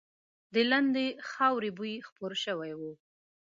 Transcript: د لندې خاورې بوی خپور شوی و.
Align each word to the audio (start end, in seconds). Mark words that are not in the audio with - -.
د 0.53 0.55
لندې 0.71 1.07
خاورې 1.29 1.69
بوی 1.77 1.93
خپور 2.07 2.31
شوی 2.43 2.71
و. 2.79 2.81